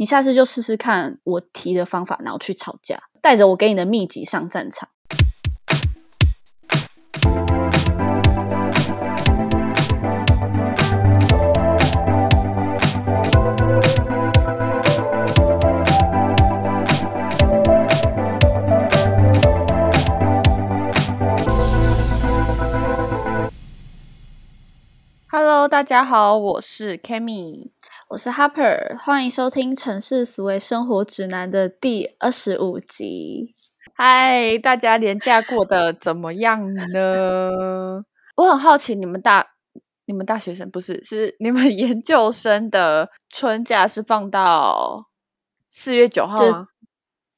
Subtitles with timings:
[0.00, 4.88] 你下次就试试看我提的方法，然后去吵架，带着我给你的秘籍上战场。
[25.68, 27.72] 大家好，我是 Kami，
[28.08, 33.54] 我是 Harper，欢迎收听《城市思维生活指南》的第二十五集。
[33.92, 38.02] 嗨，大家年假过得怎么样呢？
[38.36, 39.46] 我很好奇，你们大
[40.06, 45.10] 你们大学生不是是你们研究生的春假是放到
[45.68, 46.68] 四月九号吗？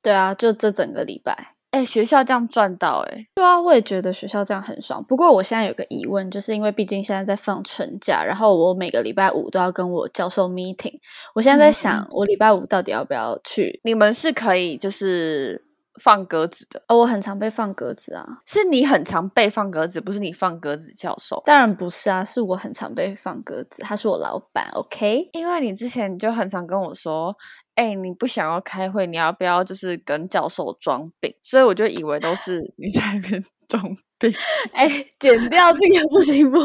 [0.01, 1.57] 对啊，就这整个礼拜。
[1.71, 5.05] 哎，学校这样赚到哎，对啊，我也觉得学校这样很爽。
[5.05, 10.99] 不过我现在有个疑问，就是因为毕竟现在在放春假，然后我每个礼拜五都要跟我教授 meeting。
[11.35, 13.81] 我现在在想，我礼拜五到底要不要去？
[13.85, 15.65] 你们是可以就是
[16.01, 21.43] 放鸽子的哦，我很常被放鸽子啊，是你很常被放鸽子，不是你放鸽子教授？
[21.45, 25.29] 当然不是啊，是我很常被放鸽子，他是我老板，OK？
[25.33, 27.37] 因为你之前就很常跟我说。
[27.77, 31.35] 哎，你不想要开会，你要不要就是跟教授装病？
[31.41, 33.83] 所以我就以为都是 你在那边装
[34.19, 34.31] 病。
[34.73, 34.87] 哎，
[35.19, 36.59] 剪掉这个 不行不？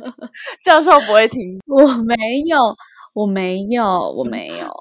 [0.62, 1.58] 教授不会听。
[1.66, 2.14] 我没
[2.46, 2.76] 有，
[3.12, 4.72] 我没有，我没有。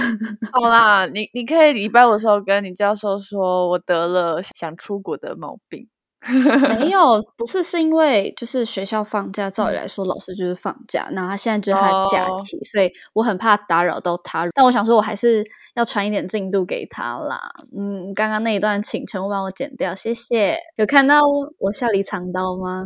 [0.52, 5.88] 好啦，你你可以礼拜五的时候跟你教授说，我得了想出国的毛病。
[6.28, 14.44] 没有，不是，是因为就是学校放假，照理来说老师就是放假，那他现在就是他的假期，所以我很怕打扰到他。
[14.52, 15.44] 但我想说，我还是
[15.76, 17.40] 要传一点进度给他啦。
[17.72, 20.56] 嗯，刚刚那一段请全部帮我剪掉，谢谢。
[20.76, 21.20] 有看到
[21.58, 22.82] 我笑里藏刀吗？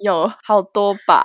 [0.00, 1.24] 有好多吧。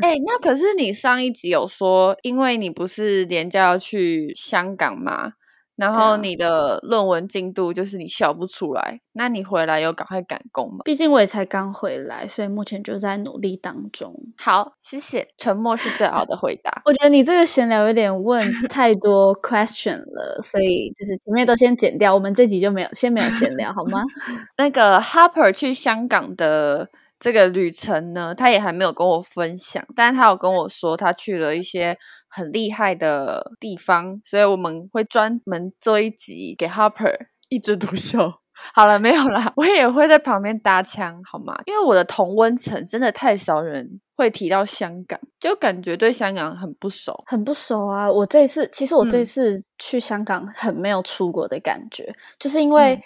[0.00, 5.32] 哎，那可是你上一集有说，因为你不是连假要去香港吗？
[5.76, 10.78] 然后你的论文进度就是你笑不出来，那你回来有赶快赶工吗？
[10.84, 14.12] 毕竟我也才刚回来，所以目前就在努力当中。
[14.36, 16.82] 好，谢谢，沉默是最好的回答。
[16.84, 24.02] 我觉得你这个闲聊有点问太多 question 了，所以就是前面都先剪掉，我们这集就没有先没有闲聊好吗？
[24.58, 26.88] 那个 Harper 去香港的。
[27.20, 31.96] 这个旅程呢，他也还没有跟我分享，但是他有跟我说他去了一些
[32.28, 37.16] 很厉害的地方，所以我们会专门做一集给 Harper
[37.48, 38.32] 一枝独秀。
[38.74, 41.56] 好了，没有啦， 我也会在旁边搭腔，好吗？
[41.66, 48.10] 因为我的同温层真的太少人会提到香港，就感觉对香港很不熟，很不熟啊。
[48.10, 53.00] 我这次其实我这次去香港很没有出国的感觉，就是因为。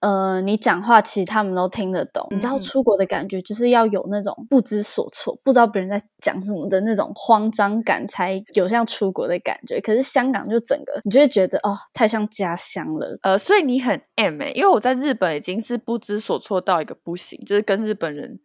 [0.00, 2.26] 呃，你讲话其实他们都听得懂。
[2.30, 9.80] 你知道出国的感觉，就是要有那种不知所措，不知道别人在讲什么的那种慌张感，才有像出国的感觉。
[9.80, 13.18] 可是香港就整个，你就会觉得哦，太像家乡了。
[13.22, 18.38] 呃，所以你很 M 哎，因为我在日本已经是不知所措到一个不行，就是跟日本人。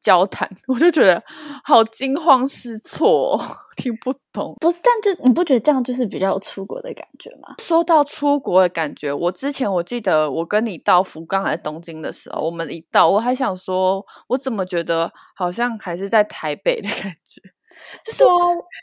[0.00, 1.22] 交谈， 我就觉得
[1.62, 3.38] 好惊慌失措，
[3.76, 4.56] 听不懂。
[4.60, 7.54] 不是，但就你不觉得这样就是比较有出国的感觉吗？
[7.58, 17.40] 说到出国的感觉，我之前我记得我跟你到福冈还是东京的时候，我们一到，我还想说，我怎么觉得好像还是在台北的感觉。
[18.04, 18.28] 就是说，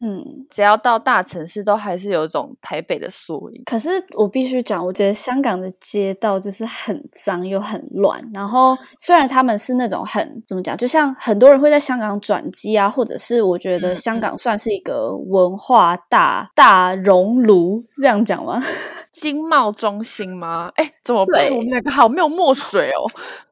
[0.06, 3.64] 嗯，只要到大城市，都还是有一种台北的缩影。
[3.66, 8.22] 可是我必须讲，我觉得香港的街道就是很脏又很乱。
[8.34, 18.62] 然后虽然他们是那种很怎么讲，就像很多人会在香港转机啊，或者是我觉得香港算是一个文化大大熔炉，这样讲吗？
[19.12, 20.72] 经贸中心吗？
[20.76, 21.50] 哎，怎么办？
[21.50, 23.02] 我们两个好没有墨水哦，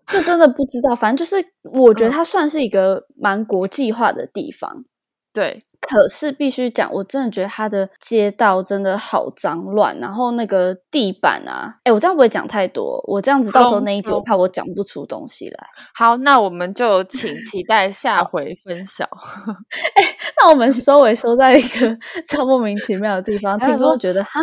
[0.09, 0.95] 就真的不知道。
[0.95, 4.85] 反正就是我觉得它算是一个蛮国际化的地方。
[5.35, 15.67] 对，可是必须讲，我真的觉得它的街道真的好脏乱，然后那个地板啊，哎，我这样不会讲太多，我这样子到时候那一集我怕我讲不出东西来。
[15.93, 19.05] 好，那我们就请期待下回分享。
[19.95, 20.03] 哎，
[20.37, 24.39] 那我们收尾收在一个 超莫名其妙的地方，听说觉得哈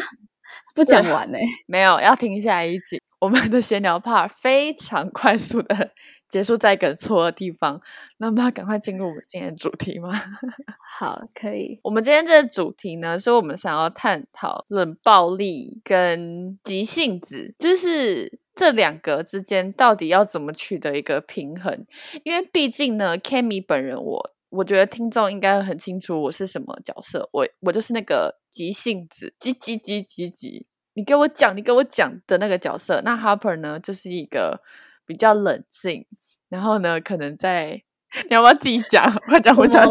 [0.74, 1.38] 不讲完呢？
[1.66, 3.00] 没有，要听下一集。
[3.20, 5.90] 我们的闲聊 part 非常快速的。
[6.28, 7.78] 结束在一个错的地方，
[8.16, 10.10] 那么要赶快进入我们今天的主题吗？
[10.98, 11.78] 好，可以。
[11.82, 21.84] 我们今天这个主题呢，是我们想要探讨冷暴力跟急性子，就是这两个之间到底要怎么取得一个平衡？
[22.24, 33.00] 因为毕竟呢，Kami 本人，我我觉得听众应该很清楚我是什么角色，我我就是那个急性子，急急急急急，你给我讲，你给我讲的那个角色。
[33.04, 34.60] 那 Harper 呢，就是一个
[35.04, 36.06] 比较冷静。
[36.48, 37.00] 然后呢？
[37.00, 37.82] 可能在
[38.28, 39.10] 你要不要自己讲？
[39.26, 39.90] 快讲，我讲。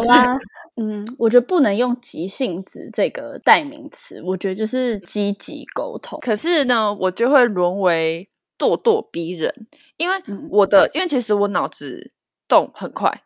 [0.76, 6.20] 嗯，我觉得不能用急性子这个代名词，我觉得就是积极沟通。
[6.20, 9.52] 可是呢，我就会沦为咄咄逼人，
[9.96, 10.14] 因为
[10.50, 12.12] 我的，因为其实我脑子
[12.46, 13.24] 动很快，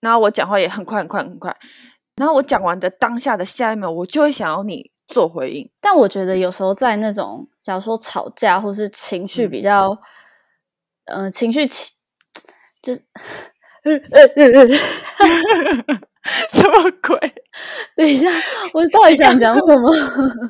[0.00, 1.54] 然后我讲话也很快很快很快，
[2.16, 5.68] 然后我讲完的当下的下一秒，我就会想要你做回应。
[5.80, 9.98] 但我觉得有时候在那种，假如说吵架或是情绪比较，
[11.06, 11.94] 嗯，情绪起，
[12.82, 13.02] 就是。
[13.86, 13.94] 什
[16.68, 17.16] 么鬼？
[17.94, 18.28] 等一下，
[18.74, 19.92] 我到底想讲什么？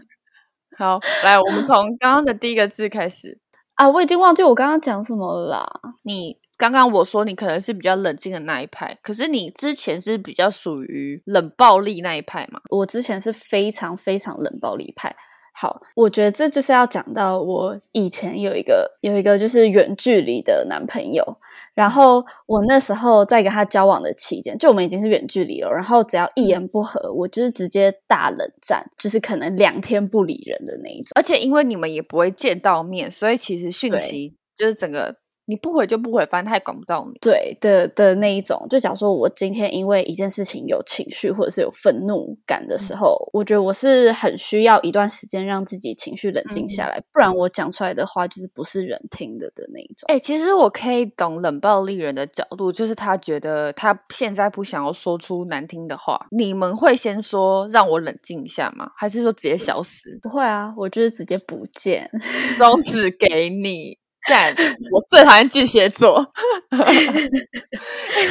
[0.78, 3.38] 好，来，我们从刚刚的第一个字开始
[3.74, 3.86] 啊！
[3.86, 5.66] 我已经忘记我刚刚讲什么了啦。
[6.02, 12.60] 你刚刚我说你可能是比较冷静的那一派，可是你之前是比较属于冷暴力那一派嘛？
[12.70, 15.14] 我之前是非常非常冷暴力派。
[15.58, 21.24] 好，我觉得这就是要讲到我以前有一个有一个就是远距离的男朋友，
[21.74, 35.16] 然后我那时候在跟他交往的期间，就我们已经是远距离了，然后只要一言不合，我就是直接大冷战，就是可能两天不理人的那一种，而且因为你们也不会见到面，所以其实讯息就是整个。
[35.46, 37.18] 你不回就不回，反正他也管不到你。
[37.20, 50.06] 对的的那一种，就假如说我今天因为一件事情有情绪或者是有愤怒感的时候，我觉得我是很需要一段时间让自己情绪冷静下来，不然我讲出来的话就是不是人听的的那一种。
[50.08, 58.90] 哎，其实我可以懂冷暴力人的角度，就是他觉得他现在不想要说出难听的话，你们会先说让我冷静一下吗？
[58.96, 60.18] 还是说直接消失？
[60.22, 62.10] 不会啊，我就是直接不见，
[62.58, 63.98] 终止给你。
[64.26, 64.54] 干！
[64.92, 66.18] 我最讨厌巨蟹座，
[66.70, 66.78] 因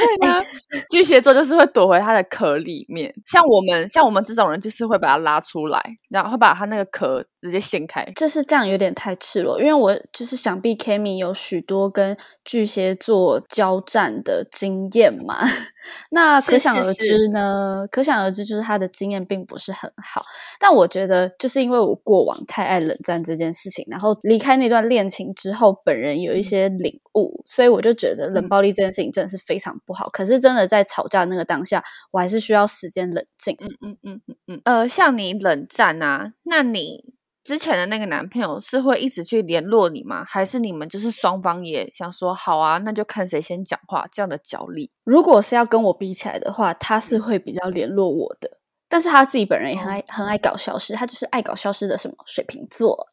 [0.00, 0.42] 为呢，
[0.90, 3.14] 巨蟹座就是会躲回它的壳里面。
[3.26, 8.04] 像我们，像我们这种人，就是会把它拉出来，然后会把它那个壳直接掀开。
[8.14, 9.60] 这是这样，有点太赤裸。
[9.60, 15.38] 因为我就是想必 Kimi 有许多跟巨蟹座交战的经验嘛，
[16.10, 17.86] 那可想而知呢。
[17.90, 20.22] 可想而知，就是他的经验并不是很好。
[20.58, 25.76] 但我觉得，就是因为我过往太爱冷战这件事情，然后离开那段恋情之后。
[25.84, 30.08] 本人有一些领悟，所以我就觉得冷暴力这件事情真的是非常不好。
[30.08, 33.56] 可是真的在吵架那个当下，我还是需要时间冷静。
[33.60, 34.60] 嗯嗯嗯嗯嗯。
[34.64, 37.12] 呃，像你冷战啊，那你
[37.46, 40.24] 之前的那个男朋友是会一直去联络你吗？
[40.26, 44.90] 还是你们就是双方也想说好啊，那就看谁先讲话这样的角力？
[45.04, 48.58] 如果是要跟我比起来的话，他是会比较联络我的。
[48.88, 53.06] 但是他自己本人也很爱很爱搞消失，他就是爱搞消失的什么水瓶座。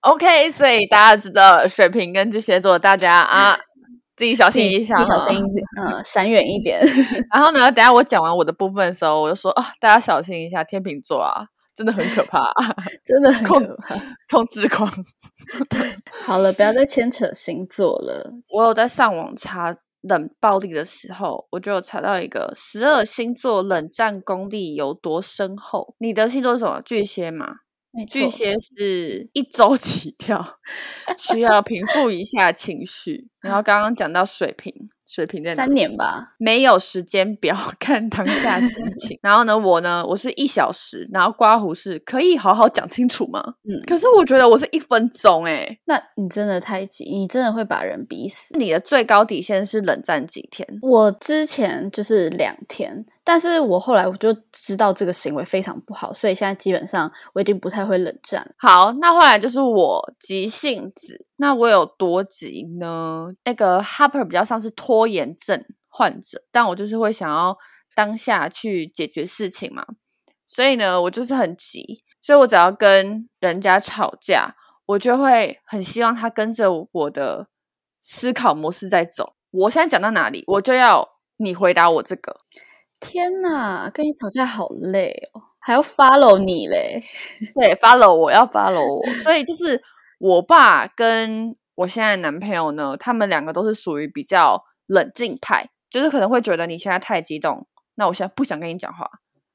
[0.00, 3.56] OK，所以大家知道水瓶跟巨蟹座，大家啊
[4.16, 6.80] 自己小心一下，小心一点，嗯，闪远一点。
[7.32, 11.46] 然后呢，等下我讲完我的部分的时候，我就说啊，大家小心一下，天秤座啊，
[11.76, 12.50] 真的很可怕，
[13.04, 13.94] 真的很可怕，
[14.30, 14.90] 控制狂。
[15.68, 18.32] 对，好了，不要再牵扯星座了。
[18.48, 19.76] 我有在上网查。
[20.02, 25.96] 冷暴力的时候，我就有查到一个十二星座冷战功力有多深厚。
[25.98, 26.80] 你的星座是什么？
[26.84, 27.56] 巨蟹嘛？
[28.08, 30.58] 巨蟹是一周起跳，
[31.18, 33.28] 需要平复一下情绪。
[33.40, 34.72] 然后刚刚讲到水瓶。
[35.06, 39.18] 水平在三年吧，没有时间表， 看当下心情。
[39.22, 43.42] 然后呢，我呢，我是一小时，然后刮胡是可以好好讲清楚吗？
[43.64, 48.56] 嗯，可是我觉得我是一分钟，哎，那你真的太急，你真的会把人逼死。
[48.58, 50.66] 你的最高底线是冷战几天？
[50.82, 53.06] 我之前就是两天。
[53.28, 58.54] 但是我后来我就知道这个行为非常不好，所以现在基本上我已经不太会冷战。
[58.56, 63.26] 好，那后来就是我急性子，那我有多急呢？
[63.44, 67.58] 那个 Harper 比较像是拖延症患者，但我就是会想要
[67.96, 69.84] 当下去解决事情嘛，
[70.46, 74.54] 所以呢，我就是很急，所以我只要跟人家吵架，
[74.86, 77.48] 我就会很希望他跟着我的
[78.04, 79.34] 思考模式在走。
[79.50, 81.08] 我现在讲到哪里，我就要
[81.38, 82.36] 你回答我这个。
[83.00, 87.02] 天呐，跟你吵架好累哦，还要 follow 你嘞？
[87.54, 89.82] 对，follow 我要 follow 我，所以就是
[90.18, 99.10] 我爸跟我现在男朋友呢，他们两个都是属于比较冷静派，就是可能会觉得你现在太激动，那我现在不想跟你讲话，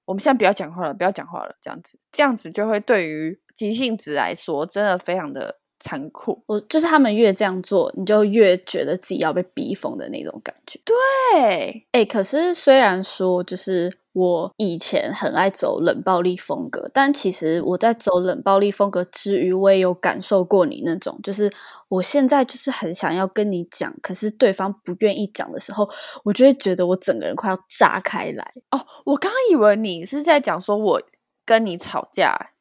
[0.06, 5.61] 我们现在不要讲话了，不要讲话了，这样子，这样子就会对于急性子来说，真的非常的。
[5.82, 10.80] 残酷，我就是他们越这样做，你就越觉得自己要被逼疯的那种感觉。
[10.86, 21.52] 对，哎，可是虽然说就是我以前很爱走冷暴力风格，但其实我在走冷暴力风格之余，我也有感受过你那种，就是
[21.90, 25.90] 我现在就是很想要跟你讲，可是对方不愿意讲的时候，
[26.24, 28.54] 我就会觉得我整个人快要炸开来。
[28.70, 31.02] 哦，我刚刚以为你是在讲说我
[31.46, 32.52] 跟你吵架。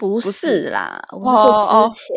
[0.00, 2.16] 不是啦，我是说之前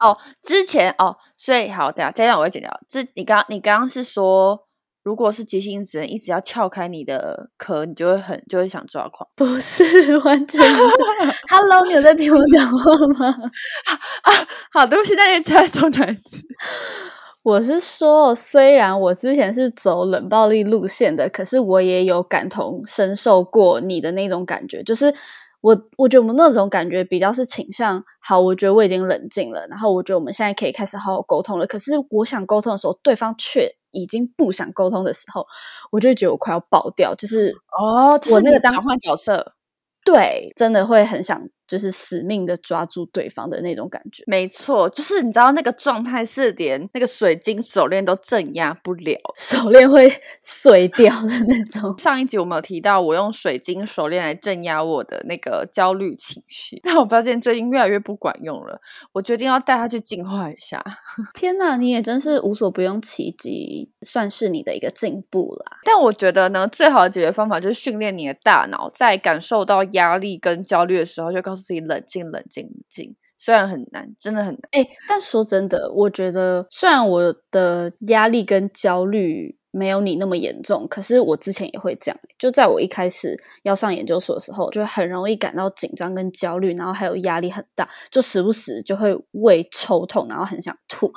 [0.00, 2.80] 哦，之前哦，所以好，等下这样我会剪掉。
[2.88, 4.66] 这你刚你刚刚是说
[5.04, 9.28] 如果是急性子，一直要撬开你的壳，你就会很就会想抓狂。
[9.36, 9.84] 不是，
[10.26, 10.96] 完全不是。
[11.48, 13.28] Hello，你有在听我讲话吗？
[14.24, 14.32] 啊，
[14.72, 16.42] 好，对不起，那你再重讲一次。
[17.44, 25.14] 我是说，虽然我之前是走冷暴力路线的，可是我也有感同身受过你的那种感觉，就是
[25.64, 31.66] 我我觉得我们那种感觉比较是倾向好，我觉得我已经冷静了，然后我觉得我们现在可以开始好好沟通了。
[31.66, 35.46] 可是我想沟通的时候，对方却已经不想沟通的时候，
[35.90, 39.54] 我就觉得我快要爆掉，就是哦，我那个当转换角色，
[40.04, 41.48] 对，真的会很想。
[41.74, 50.08] 就是死命的抓住对方的那种感觉，没错，就是你知道那个状态是连那个水晶手链都镇压不了， 手链会
[50.40, 51.92] 碎掉的那种。
[51.98, 58.80] 上一集我们有提到，我用水晶手链来镇压我的那个焦虑情绪，但我发现最近越来越不管用了，
[59.12, 60.80] 我决定要带它去净化一下。
[61.34, 65.78] 天哪，你也真是无所不用其极，算是你的一个进步啦。
[65.84, 73.16] 但我觉得呢，最好的解决方法就是训练你的大脑，在感受到压力跟焦虑的时候，就告诉自己冷静、冷静、冷静。
[73.36, 74.60] 虽然很难，真的很难。
[74.70, 82.18] 哎，但说真的，我觉得虽然我的压力跟焦虑没有你那么严重，可是我之前也会这样。
[82.38, 91.12] 就在我一开始要上研究所的时候，就很容易感到紧张跟焦虑，然后还有压力很大，就时不时就会胃抽痛，然后很想吐，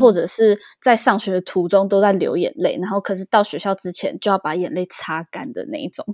[0.00, 6.04] 或者是在上学的途中都在流眼泪，然后可是到学校之前就要把眼泪擦干的那一种。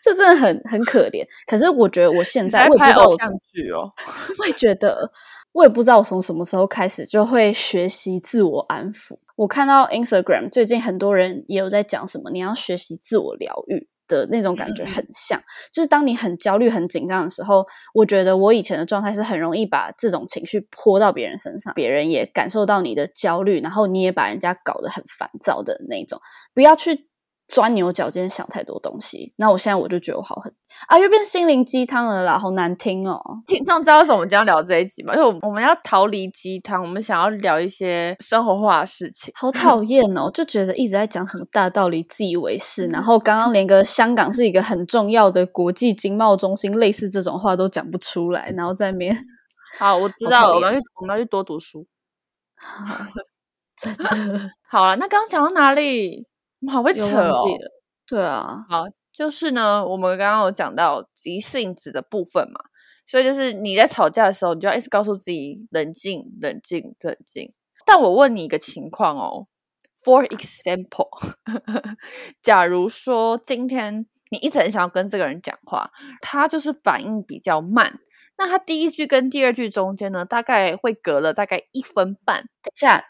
[0.00, 3.90] 这真的很很可怜，可是我觉得我现在我也不知道我像剧哦，
[4.38, 5.10] 我也觉得
[5.52, 9.18] 我也不知道我从什么时候开始就会学习自我安抚。
[9.36, 15.40] 我看到 Instagram 最近很多人也有在讲什么，你要学习自我疗愈的那种感觉很像，
[15.72, 26.20] 就是当你很焦虑、很紧张的时候，我觉得我以前的状态是很容易把这种情绪泼到别人身上，别人也感受到你的焦虑，然后你也把人家搞得很烦躁的那种，
[26.54, 27.09] 不要去。
[27.50, 29.34] 钻牛角尖，想太多东西。
[29.36, 30.54] 那我现在我就觉得我好狠
[30.86, 33.20] 啊，又变心灵鸡汤了啦，好难听哦。
[33.46, 35.14] 听众知道为什么我们将要聊这一集吗？
[35.16, 39.34] 因为我们要逃离鸡汤，我们想要聊一些生活化的事情。
[39.36, 49.26] 好讨 厌哦，就觉得一直在讲什么大道理、自以为是，然后刚刚连个香港是一个很重要的国际经贸中心，类似这种话都讲不出来，然后在面。
[49.78, 51.86] 好，我知道了，我们要去，我们要去多读书。
[53.76, 56.26] 真的好了，那刚刚讲到哪里？
[56.68, 57.34] 好会扯哦，
[58.06, 62.60] 对啊，好，就是呢，我们刚刚有讲到急性子的部分嘛，
[63.06, 67.52] 所以就是你在吵架的时候，你就要一直告诉自己冷静、冷静、冷静。
[67.86, 69.46] 但我问你一个情况哦
[70.04, 71.08] ，For example，
[72.42, 75.90] 假如说今天你一直很想要跟这个人讲话，
[76.20, 77.98] 他就是反应比较慢，
[78.38, 83.04] 那他第一句跟第二句中间呢，大概会隔了大概一分半，等下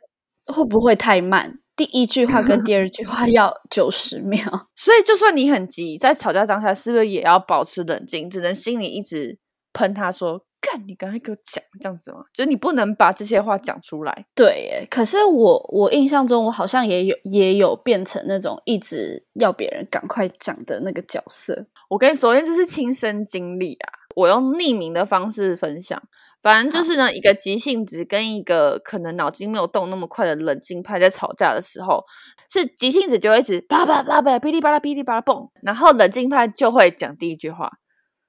[0.46, 1.58] 会不会太慢？
[1.80, 8.28] 第一句话跟 第二句话要九十秒，所以就算你很急，在吵架当下，是不是也要保持冷静？
[8.28, 9.38] 只能心里一直
[9.72, 14.26] 喷他说：“干，你刚才给我讲这样子吗？”就是你不能把这些话讲出来。
[14.34, 14.86] 对，耶。
[14.90, 21.66] 可是我我印象中，我好像也有也有变成那种一直要别人赶快讲的那个角色。
[21.88, 25.98] 我跟你说，因为这是亲身经历啊，我用匿名的方式分享。
[26.42, 32.02] 反正就是呢，一个急性子跟一个可能脑筋没有动那么快的冷静派在吵架的时候，
[32.50, 37.70] 是急性子就会一直叭叭叭叭噼里啪啦噼里啪啦蹦，然后冷静派就会讲第一句话。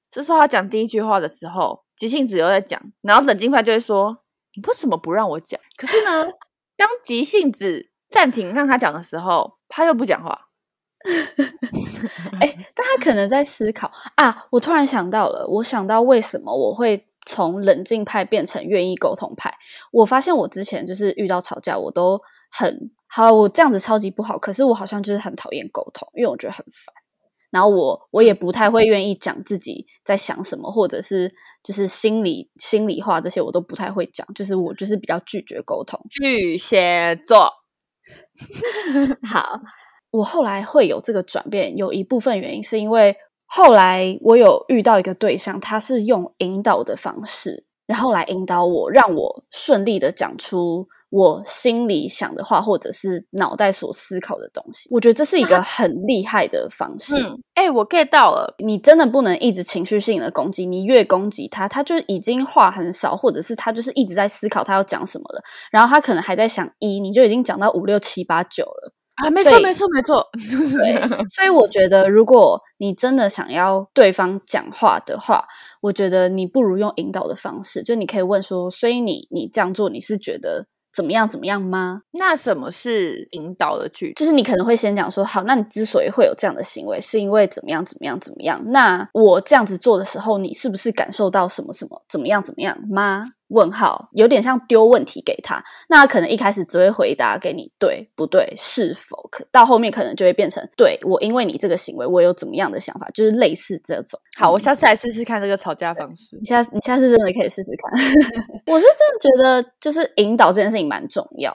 [0.10, 4.24] 这时候他讲第一句话的时候，急性子又在讲，然后冷静派就会说
[4.56, 6.26] ：“你为什么不让我讲？”可是呢，
[6.76, 10.50] 当急性子暂停让他讲的时候，他又不讲话。
[12.42, 14.48] 哎，但他可能在思考啊！
[14.52, 17.08] 我突然想到了，我想到为什么我会。
[17.26, 19.54] 从冷静派变成愿意沟通派，
[19.92, 24.40] 我发现我之前就是遇到吵架，我都很好，我这样子超级不好。
[24.40, 26.94] 可是我好像就是很讨厌沟通，因为我觉得很烦。
[27.52, 34.26] 然后我我也不太会愿意讲自己在想什么，或者是就是心里心里话这些，我都不太会讲。
[34.34, 36.00] 就是我就是比较拒绝沟通。
[36.10, 37.52] 巨蟹座，
[39.30, 39.60] 好，
[40.10, 43.16] 我后来会有这个转变，有一部分原因是因为。
[43.54, 54.88] 后来我有遇到一个对象，他是用引导的方式，然后来引导我，让我顺利的讲出我心里想的话，或者是脑袋所思考的东西。
[54.90, 57.14] 我觉得这是一个很厉害的方式。
[57.56, 68.94] 哎，我 get 到了，你真的不能一直情绪性的攻击，你越攻击他，他就已经话很少，或者是他就是一直在思考他要讲什么了，然后他可能还在想一，你就已经讲到五六七八九了。
[69.16, 70.28] 啊，没错，没错，没错。
[70.78, 75.46] 对，所以我觉得，如果你真的想要对方讲话的话，
[75.82, 82.02] 我觉得你不如用引导的方式，就你可以问说：，所以你你这样做，你是觉得怎么样怎么样吗？
[82.14, 84.14] 那什么是引导的句？
[84.14, 88.60] 就是你可能会先讲说，好，那你之所以会有这样的行为，是因为怎么样怎么样怎么样？
[88.72, 93.26] 那我这样子做的时候，你是不是感受到什么什么怎么样怎么样吗？
[93.52, 99.16] 问号，有点像丢问题给他，那他可能一开始只会回答给你对不对，是否？
[99.30, 104.20] 可到后面可能就会变成对我，因为你这个行为，我有怎么样的想法，就是类似这种。
[104.38, 106.36] 好，我下次来试试看这个吵架方式。
[106.38, 107.92] 你下你下次真的可以试试看。
[108.68, 111.52] 我是真的觉得，就是引导这件事情蛮重要，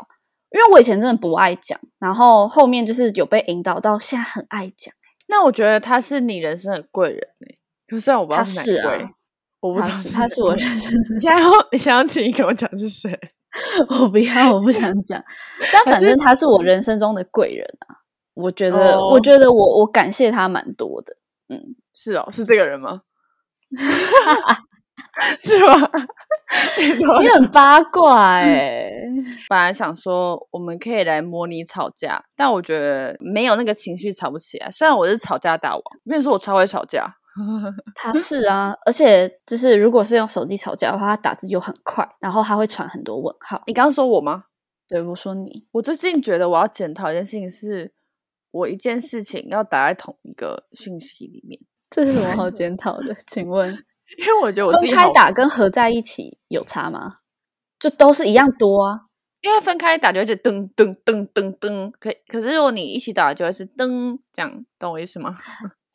[0.52, 4.94] 因为我以前真的不爱讲，然后后面就是有被引导到，现在很爱讲。
[5.28, 7.56] 那我觉得他是你人生的贵人哎，
[7.88, 9.08] 可是我不知道是哪贵。
[9.60, 10.92] 我不他是他是我人生。
[11.14, 13.10] 你现在要你想要请你跟我讲是谁？
[13.88, 15.22] 我不要，我不想讲。
[15.72, 17.96] 但反正他是我人生中的贵人啊！
[18.34, 21.16] 我觉得，我觉得我我感谢他蛮多的。
[21.48, 23.00] 嗯，是哦，是这个人吗？
[25.40, 25.90] 是吗？
[27.20, 28.92] 你很八卦哎！
[29.48, 34.70] 本来想说我们可以来模拟吵架，但我觉得没有那个情绪吵不起来。
[34.70, 37.06] 虽然我是吵架大王，我跟你说我超会吵架。
[37.94, 43.62] 他是啊，而且就是如果是用手机吵架的话，他打字又很快，然后他会传很多问号。
[43.66, 44.44] 你刚刚说我吗？
[44.88, 45.66] 对，我说你。
[45.72, 47.92] 我最近觉得我要检讨一件事情，是
[48.50, 53.14] 我一件事情要打在同一个讯息里面，这是什么好 检讨的？
[53.26, 53.68] 请问，
[54.18, 57.18] 因为我觉得我分开打跟合在一起有差吗？
[57.78, 59.00] 就都是一样多啊。
[59.42, 65.36] 因为分开打就会是噔噔噔噔噔，可可是如果你一起打就会是噔，这样懂我意思吗？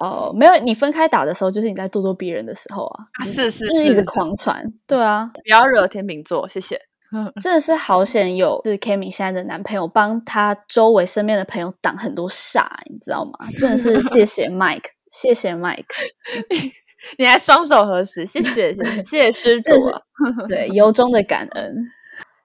[0.02, 3.06] 哦，没有，你分开打的时候，就是你在咄咄逼人的时候啊！
[3.24, 6.80] 是是是，一直狂传，对啊，不要惹天秤座，谢谢。
[7.44, 13.32] 真的是好险，有是 Kimi 现在的男朋友帮他周围身边的朋友挡很多煞，你知道吗？
[13.60, 15.84] 真的是 谢谢 Mike，谢谢 Mike，
[17.20, 19.72] 你还双手合十，谢谢谢谢施主，
[20.48, 21.76] 对，由衷的感恩。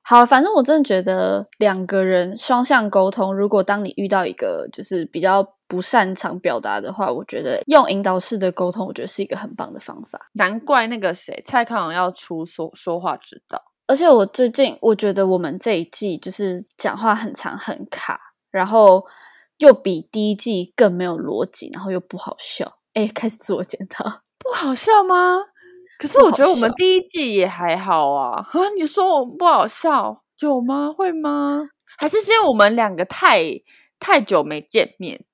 [0.02, 5.55] 好，反正我真的觉得两个人双向沟通，如果当你遇到一个就是比较。
[5.68, 10.30] 不擅长表达的话，我觉得用引导式的沟通，我觉得是一个很棒的方法。
[10.35, 13.62] 难怪那个谁蔡康永要出说说话之道。
[13.88, 18.19] 而且我最近我觉得我们这一季就是讲话很长很卡，
[18.50, 19.04] 然后
[19.58, 22.78] 又比第一季更没有逻辑，然后又不好笑。
[22.95, 24.04] 哎，开始自我检讨，
[24.38, 25.38] 不好笑吗？
[25.99, 28.40] 可是我觉得我们第一季也还好啊。
[28.40, 30.93] 啊，你说我们不好笑，有吗？
[30.97, 31.69] 会吗？
[31.97, 33.43] 还是因为我们两个太
[33.99, 35.25] 太久没见面？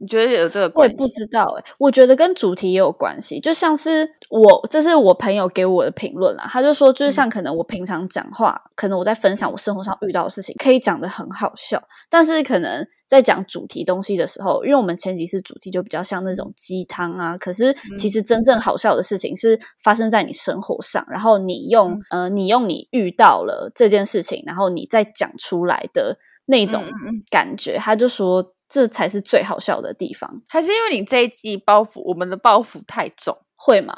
[0.00, 0.80] 你觉得有这个？
[0.80, 3.40] 我也不知道哎，我觉得跟主题也有关系。
[3.40, 6.44] 就像是我，这是我朋友给我的评论啦。
[6.48, 11.82] 他就说，就是像可能我平常讲话，可能我在分享我生活上遇到的事情，可以讲的很好笑。
[12.08, 17.36] 但是可能在讲主题东西的时候，因为我们前几次主题就比较像那种鸡汤啊。
[17.36, 26.84] 可是其实真正好笑的事情是发生在你生活上，然后你用呃，你用你遇到了这件事情，然后你再讲出来的那种
[27.30, 27.76] 感觉。
[27.78, 28.54] 他就说。
[28.68, 33.94] 这才是最好笑的地方，还是因为你这一季包袱，我们的包袱太重，会吗？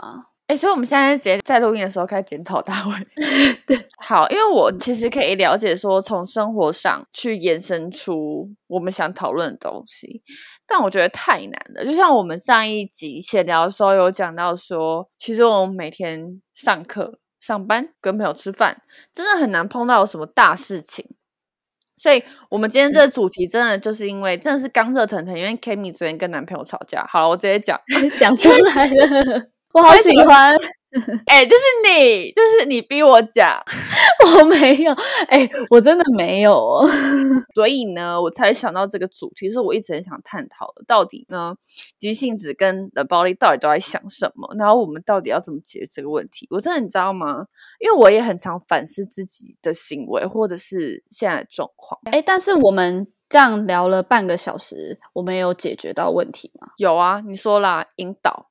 [0.46, 2.92] 哎，所以我们现在直接在录音的时候开始检讨大会。
[3.66, 10.22] 对，好，因为我其实可以了解说，从生活上去延伸出我们想讨论的东西，
[10.66, 11.84] 但我觉得太难了。
[11.84, 18.82] 就像我们上一集闲聊的时候有讲到说，其实我们每天上课、上班、跟朋友吃饭，
[19.14, 21.06] 真的很难碰到什么大事情。
[22.00, 27.04] 所以，我们今天这个主题真的就是因为真的是刚热腾腾，因为 Kimi 昨天跟男朋友吵架。
[27.06, 27.78] 好了，我直接讲，
[28.18, 30.56] 讲出来了，我好喜欢。
[31.26, 33.62] 哎，就是你，就是你逼我讲，
[34.38, 34.92] 我没有，
[35.28, 36.88] 哎，我真的没有哦。
[37.54, 40.82] 所以呢，我才想到这个主题，是我一直很想探讨的。
[40.86, 41.54] 到底呢，
[41.98, 44.52] 急性子跟冷暴力到底都在想什么？
[44.58, 46.48] 然后我们到底要怎么解决这个问题？
[46.50, 47.46] 我真的你知道吗？
[47.78, 52.00] 因为我也很常反思自己的行为，或者是现在的状况。
[52.10, 56.68] 哎，但是我们这样聊了半个小时，我们有解决到问题吗？
[56.78, 58.48] 有啊，你说啦，引导。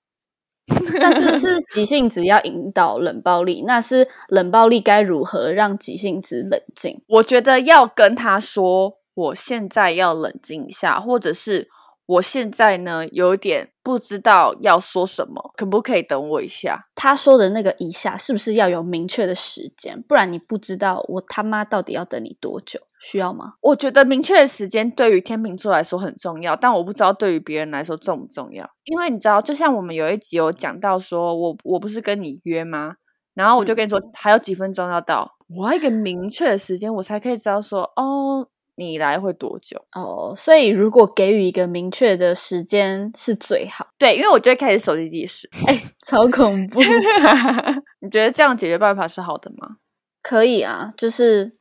[1.01, 7.01] 但是是急性子要引导冷暴力，那是冷暴力该如何让急性子冷静？
[7.07, 11.67] 我觉得要跟他说，我现在要冷静一下，或者是
[12.09, 16.87] 我现在呢有点不知道要说什么，可不可以等我一下？
[16.95, 20.01] 他说的那个一下，是不是要有明确的时间？
[20.01, 22.79] 不然你不知道我他妈到底要等你多久？
[22.99, 23.53] 需要吗？
[23.61, 28.67] 我觉得明确的时间对于天秤座来说很重要，但我不知道对于别人来说重不重要。
[28.85, 32.95] 因为你知道，就像我们有一集有讲到，说我我不是跟你约吗？
[33.35, 38.47] 然后我就跟你说还有几分钟要到，我要一个明确的时间，我才可以知道说哦，
[38.79, 40.33] 你来会多久哦。
[40.35, 43.87] 所以如果给予一个明确的时间是最好。
[43.97, 46.79] 对，因为我就会开始手机计时，哎，超恐怖。
[48.01, 49.77] 你觉得这样解决办法是好的吗？
[50.21, 51.51] 可以啊，就是。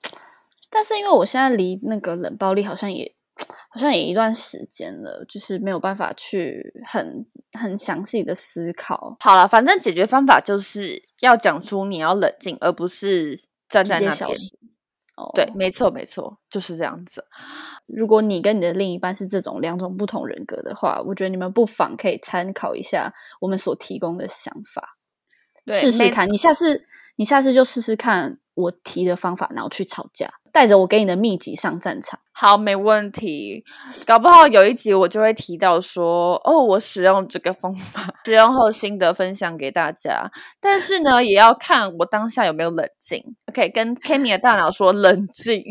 [0.70, 3.10] 但是因为我现在离那个冷暴力好像也
[3.70, 7.24] 好像也一段时间了，就是没有办法去很
[7.58, 9.16] 很详细的思考。
[9.20, 14.36] 好了，反正解决方法就是要讲出你要冷静，而不是站在那边。
[15.18, 17.24] 哦，对，没错没错，就是这样子。
[17.86, 24.96] 如果你跟你的另一半是这种两种不同人格的话，我觉得你们不妨可以参考一下我们所提供的想法，
[25.72, 26.30] 试试看。
[26.30, 32.18] 你下次你下次就试试看我提的方法，然后去吵架，带着我给你的秘籍上战场。
[32.32, 33.64] 好，没问题。
[34.06, 40.30] 搞不好有一集我就会提到说，哦，我使用这个方法，使用后心得分享给大家。
[40.60, 43.20] 但是呢，也要看我当下有没有冷静。
[43.48, 45.64] OK，跟 Kimi 的大脑说冷静。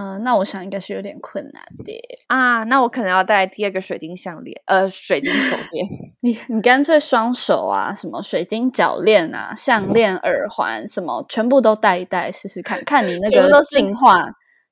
[0.00, 1.92] 嗯， 那我想应该是有点困难的
[2.28, 2.64] 啊。
[2.64, 5.86] 那我可能要带第二个水晶项链，呃，水晶手链。
[6.22, 14.07] 你你干脆双手啊，什么水晶脚链啊、项链、耳环，什么全部都戴一戴试试看，看你那个进化。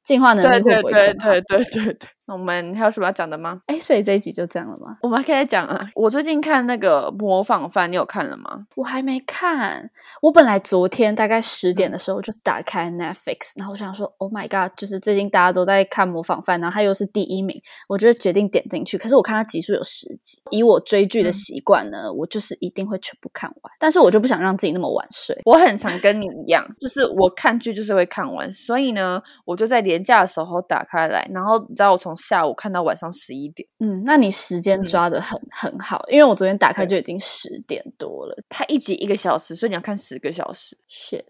[0.02, 2.08] 进化能力会不会对对对对对对。
[2.26, 3.60] 那我们还有什么要讲的吗？
[3.66, 4.98] 哎，所以这一集就这样了吗？
[5.02, 5.88] 我们还可以讲啊。
[5.94, 8.66] 我最近看那个模仿犯，你有看了吗？
[8.74, 9.90] 我还没看。
[10.20, 18.98] 我本来昨天大概十点的时候就打开 Netflix，然后我想说，Oh my god，就是最近大家都在看模仿犯，然后他又是第一名，我就决定点进去。
[18.98, 23.72] 可是我看他集数有十集，以我追剧的习惯呢，我就是一定会全部看完。
[23.78, 25.36] 但是我就不想让自己那么晚睡。
[25.44, 32.96] 我很常跟你一样，就是我看剧就是会看完，所以呢，我就在廉价的时候打开来，然后你知道我从下午看到晚。
[32.96, 38.34] 上十一点，嗯，那你时间抓的很很好，因为我昨天打开就已经十点多了。
[38.48, 40.78] 它一集一个小时，所以你要看十个小时。
[40.88, 41.22] 是，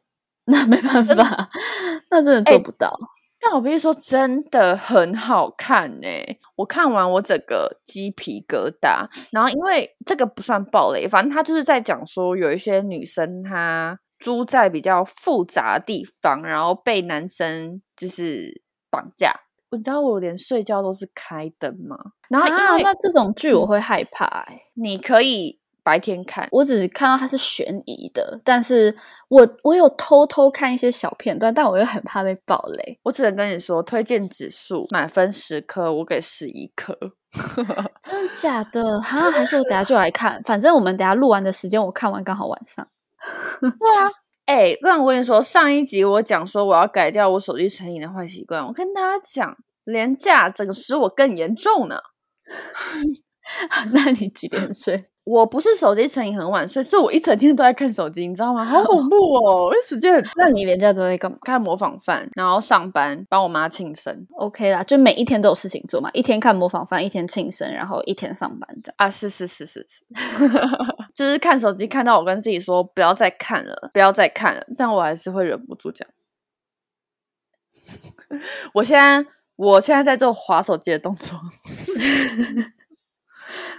[0.44, 1.51] 那没办法，
[2.09, 2.96] 那真的做不到。
[3.40, 6.09] 但我必须说，真的很好看呢。
[6.55, 9.09] 我看完我整个鸡皮疙瘩。
[9.33, 19.35] 然后因为这个不算暴雷，反正他就是在讲说，有一些女生她住在比较复杂的地方，然后被男生就是绑架。
[19.77, 21.97] 你知道我连睡觉都是开灯吗？
[22.29, 24.62] 然后啊，那这种剧我会害怕哎。
[24.75, 28.97] 你可以白天看，我只是看到它是悬疑的，但是
[29.29, 32.99] 我我有偷偷看一些小片段，但我又很怕被暴雷。
[33.05, 36.99] 我只能跟你说，推荐指数满分十颗，我给十一颗。
[38.03, 39.01] 真的假的？
[39.01, 40.43] 哈，还是我等下就来看？
[40.43, 42.89] 反正我们等下录完的时间，我看完刚好晚上。
[43.61, 44.11] 对啊。
[44.47, 52.01] 哎，那我跟你说，上一集我讲说我要改掉我手机成瘾的坏习惯，我跟大家讲，廉价整使我更严重呢。
[53.92, 55.07] 那你几点睡？
[55.25, 58.64] 我不是手机成瘾很晚睡，是我一整天都在看手机，你知道吗？
[58.64, 59.72] 好恐 怖哦！
[59.83, 61.37] 时间，那你连假都在干嘛？
[61.42, 64.25] 看模仿犯，然后上班帮我妈庆生。
[64.37, 69.11] OK 啦，就每一天都有事情做嘛，一天看模仿犯，一天庆生，然后一天上班这样啊？
[69.11, 70.05] 是是是是是，
[71.12, 76.07] 就是看手机看到我跟自己说不要再看了，不要再看了，但我还是会忍不住讲。
[78.75, 81.38] 我现在我现在在做划手机的动作。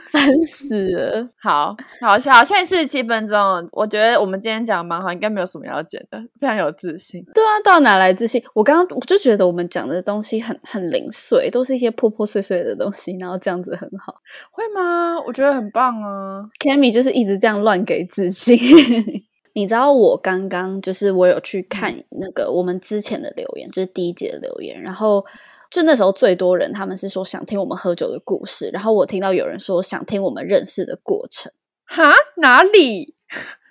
[0.10, 1.30] 烦死了！
[1.38, 3.38] 好好笑，现在是七分钟。
[3.74, 7.22] 我觉得我们今天讲蛮好，应该没有什么要剪的，非常有自信。
[7.36, 8.42] 对啊，到哪来自信？
[8.54, 14.16] 我刚刚我就觉得我们讲的东西很很零碎，都是一些破破碎碎的东西，然后这样子很好，
[14.50, 15.20] 会吗？
[15.28, 18.58] 我觉得很棒啊 k a m i 就是一直这样乱给自信。
[19.52, 25.26] 你知道我刚刚就是我有去看那个我们之前的留言，就是第一节的留言，然后。
[25.70, 31.52] 就那时候最多人，他们是说想听我们喝酒的故事，然后我听到有人说想听我们认识的过程。
[31.86, 32.14] 哈？
[32.38, 33.16] 哪里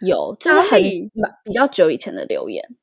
[0.07, 0.35] 有？
[0.39, 0.83] 就是很
[1.45, 2.77] 比较久以前的留言。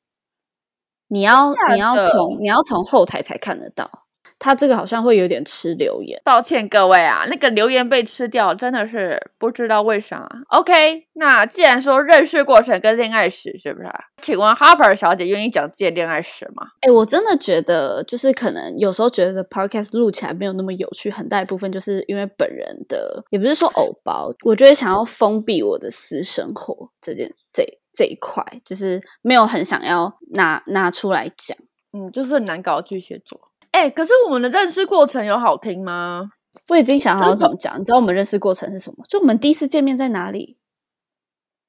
[1.08, 4.03] 你要你要从你要从后台才看得到。
[4.38, 10.28] 他这个好像会有点吃留言，抱歉各位啊，那个留言被吃掉，真的是不知道为啥。
[10.48, 13.88] OK，那既然说认识过程跟恋爱史是不是？
[14.22, 16.66] 请问 Harper 小姐愿意讲自己的恋爱史吗？
[16.80, 31.56] 哎，我真的觉得，就是可能有时候觉得 Podcast 录起来没有那么有趣，很大一部分就是因为本人的，也不是说偶包，我觉得想要封闭我的私生活这件这这一块，就是没有很想要拿拿出来讲。
[31.96, 33.40] 嗯，就是很难搞巨蟹座。
[33.74, 36.30] 哎，可是我们的认识过程有好听吗？
[36.68, 37.78] 我已经想好怎么讲。
[37.80, 39.04] 你知道我们认识过程是什么？
[39.08, 40.56] 就我们第一次见面在哪里？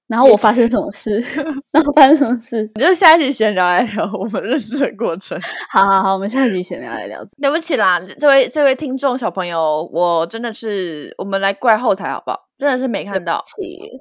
[0.08, 1.20] 然后我发生什么事？
[1.74, 2.72] 然后发生什么事？
[2.76, 5.36] 你就下一集闲聊来聊我们认识的过程。
[5.72, 7.26] 好好好，我们下一集闲聊来聊。
[7.42, 12.45] 对不起啦，这位这位听众小朋友，我真的是我们来怪后台好不好？
[12.58, 13.42] 真的是没看到，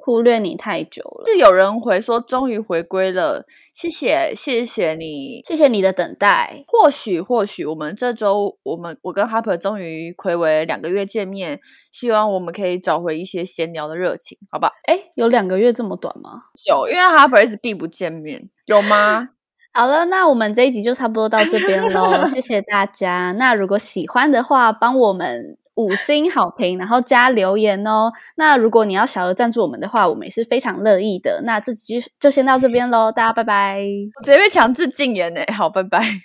[0.05, 1.25] 忽略你太久了。
[1.27, 6.64] 是有人回说终于回归了，谢谢谢谢你，谢谢你的等待。
[6.69, 11.59] 或许或许我们这周我们我跟 Harper 终于暌违两个月见面，
[11.90, 14.71] 希望我们可以找回一些闲聊的热情，好吧？
[14.87, 16.31] 哎，有两个月这么短吗？
[16.55, 19.31] 久，因为 Harper 一直并不见面，有吗？
[19.77, 23.33] 好了，那我们这一集就差不多到这边喽， 谢谢大家。
[23.33, 28.13] 那如果喜欢的话，帮我们五星好评，然后加留言哦。
[28.37, 31.43] 那如果你要小额赞助我们的话，我们也是非常乐意的。
[31.45, 33.81] 那这集就先到这边喽，大家拜拜。
[34.25, 36.23] 直接被强制禁言呢，好，拜拜。